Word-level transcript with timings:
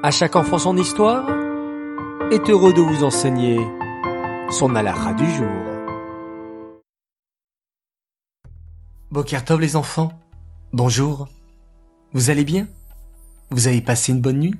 À 0.00 0.12
chaque 0.12 0.36
enfant 0.36 0.58
son 0.58 0.76
histoire 0.76 1.28
est 2.30 2.48
heureux 2.48 2.72
de 2.72 2.80
vous 2.80 3.02
enseigner 3.02 3.58
son 4.48 4.76
halakha 4.76 5.12
du 5.14 5.28
jour. 5.28 5.48
Bokertov 9.10 9.60
les 9.60 9.74
enfants, 9.74 10.12
bonjour. 10.72 11.26
Vous 12.12 12.30
allez 12.30 12.44
bien? 12.44 12.68
Vous 13.50 13.66
avez 13.66 13.80
passé 13.80 14.12
une 14.12 14.20
bonne 14.20 14.38
nuit? 14.38 14.54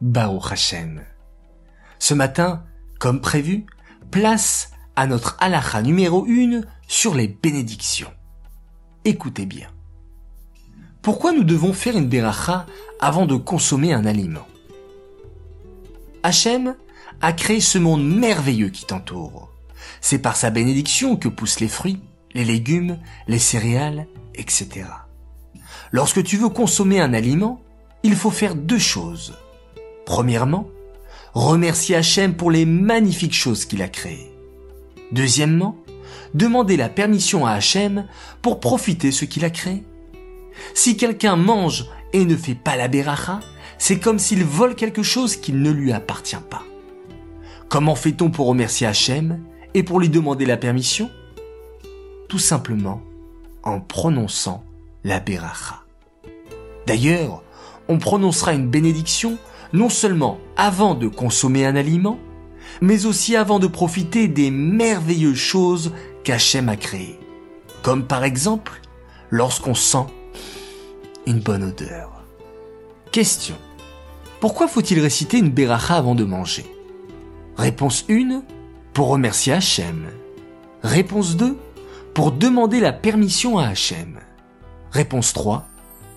Baruch 0.00 0.52
Hashem. 0.52 1.02
Ce 1.98 2.14
matin, 2.14 2.62
comme 3.00 3.20
prévu, 3.20 3.66
place 4.12 4.70
à 4.94 5.08
notre 5.08 5.36
halakha 5.40 5.82
numéro 5.82 6.24
1 6.24 6.60
sur 6.86 7.16
les 7.16 7.26
bénédictions. 7.26 8.12
Écoutez 9.04 9.44
bien. 9.44 9.70
Pourquoi 11.02 11.32
nous 11.32 11.44
devons 11.44 11.72
faire 11.72 11.96
une 11.96 12.08
beracha 12.08 12.66
avant 13.00 13.24
de 13.24 13.34
consommer 13.34 13.94
un 13.94 14.04
aliment? 14.04 14.46
Hachem 16.22 16.74
a 17.22 17.32
créé 17.32 17.60
ce 17.60 17.78
monde 17.78 18.06
merveilleux 18.06 18.68
qui 18.68 18.84
t'entoure. 18.84 19.48
C'est 20.02 20.18
par 20.18 20.36
sa 20.36 20.50
bénédiction 20.50 21.16
que 21.16 21.28
poussent 21.28 21.60
les 21.60 21.68
fruits, 21.68 22.00
les 22.34 22.44
légumes, 22.44 22.98
les 23.28 23.38
céréales, 23.38 24.06
etc. 24.34 24.86
Lorsque 25.90 26.22
tu 26.22 26.36
veux 26.36 26.50
consommer 26.50 27.00
un 27.00 27.14
aliment, 27.14 27.62
il 28.02 28.14
faut 28.14 28.30
faire 28.30 28.54
deux 28.54 28.78
choses. 28.78 29.38
Premièrement, 30.04 30.68
remercier 31.32 31.96
Hachem 31.96 32.34
pour 32.34 32.50
les 32.50 32.66
magnifiques 32.66 33.34
choses 33.34 33.64
qu'il 33.64 33.80
a 33.80 33.88
créées. 33.88 34.30
Deuxièmement, 35.12 35.76
demander 36.34 36.76
la 36.76 36.90
permission 36.90 37.46
à 37.46 37.52
Hachem 37.52 38.06
pour 38.42 38.60
profiter 38.60 39.12
ce 39.12 39.24
qu'il 39.24 39.46
a 39.46 39.50
créé. 39.50 39.82
Si 40.74 40.96
quelqu'un 40.96 41.36
mange 41.36 41.86
et 42.12 42.24
ne 42.24 42.36
fait 42.36 42.54
pas 42.54 42.76
la 42.76 42.88
beracha, 42.88 43.40
c'est 43.78 43.98
comme 43.98 44.18
s'il 44.18 44.44
vole 44.44 44.74
quelque 44.74 45.02
chose 45.02 45.36
qui 45.36 45.52
ne 45.52 45.70
lui 45.70 45.92
appartient 45.92 46.36
pas. 46.48 46.62
Comment 47.68 47.94
fait-on 47.94 48.30
pour 48.30 48.46
remercier 48.46 48.86
Hachem 48.86 49.42
et 49.74 49.82
pour 49.82 50.00
lui 50.00 50.08
demander 50.08 50.44
la 50.44 50.56
permission? 50.56 51.10
Tout 52.28 52.38
simplement 52.38 53.00
en 53.62 53.80
prononçant 53.80 54.64
la 55.04 55.20
beracha. 55.20 55.84
D'ailleurs, 56.86 57.42
on 57.88 57.98
prononcera 57.98 58.54
une 58.54 58.68
bénédiction 58.68 59.38
non 59.72 59.88
seulement 59.88 60.38
avant 60.56 60.94
de 60.94 61.08
consommer 61.08 61.64
un 61.64 61.76
aliment, 61.76 62.18
mais 62.80 63.06
aussi 63.06 63.36
avant 63.36 63.58
de 63.58 63.66
profiter 63.66 64.28
des 64.28 64.50
merveilleuses 64.50 65.36
choses 65.36 65.92
qu'Hachem 66.24 66.68
a 66.68 66.76
créées. 66.76 67.18
Comme 67.82 68.06
par 68.06 68.24
exemple, 68.24 68.80
lorsqu'on 69.30 69.74
sent 69.74 70.06
bonne 71.38 71.62
odeur. 71.62 72.24
Question. 73.12 73.54
Pourquoi 74.40 74.66
faut-il 74.66 74.98
réciter 75.00 75.38
une 75.38 75.50
beracha 75.50 75.94
avant 75.94 76.14
de 76.14 76.24
manger? 76.24 76.64
Réponse 77.56 78.04
1. 78.10 78.42
Pour 78.94 79.08
remercier 79.08 79.52
Hachem. 79.52 80.06
Réponse 80.82 81.36
2. 81.36 81.56
Pour 82.14 82.32
demander 82.32 82.80
la 82.80 82.92
permission 82.92 83.58
à 83.58 83.68
Hachem. 83.68 84.18
Réponse 84.90 85.32
3. 85.32 85.66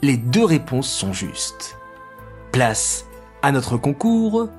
Les 0.02 0.17
deux 0.17 0.45
réponses 0.45 0.89
sont 0.89 1.14
justes. 1.14 1.75
Place 2.52 3.05
à 3.42 3.52
notre 3.52 3.77
concours. 3.77 4.50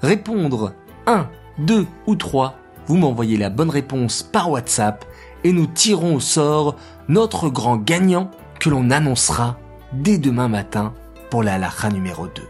Répondre 0.00 0.72
1, 1.06 1.28
2 1.58 1.86
ou 2.06 2.14
3. 2.14 2.54
Vous 2.86 2.96
m'envoyez 2.96 3.36
la 3.36 3.50
bonne 3.50 3.70
réponse 3.70 4.22
par 4.22 4.50
WhatsApp 4.50 5.04
et 5.44 5.52
nous 5.52 5.66
tirons 5.66 6.14
au 6.14 6.20
sort 6.20 6.76
notre 7.08 7.48
grand 7.48 7.76
gagnant 7.76 8.30
que 8.60 8.70
l'on 8.70 8.90
annoncera 8.90 9.58
dès 9.92 10.18
demain 10.18 10.48
matin 10.48 10.94
pour 11.30 11.42
la 11.42 11.54
halakha 11.54 11.90
numéro 11.90 12.26
2. 12.26 12.42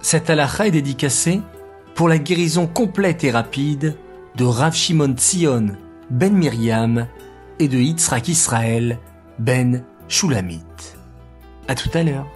Cette 0.00 0.30
halakha 0.30 0.66
est 0.66 0.72
dédicacée 0.72 1.40
pour 1.94 2.08
la 2.08 2.18
guérison 2.18 2.66
complète 2.66 3.24
et 3.24 3.30
rapide 3.30 3.96
de 4.36 4.44
Rav 4.44 4.74
Shimon 4.74 5.14
Tzion 5.16 5.76
ben 6.10 6.34
Miriam 6.34 7.06
et 7.58 7.68
de 7.68 7.78
Yitzhak 7.78 8.28
Israël 8.28 8.98
ben 9.38 9.84
Shulamit. 10.08 10.64
À 11.68 11.74
tout 11.74 11.90
à 11.94 12.02
l'heure. 12.02 12.26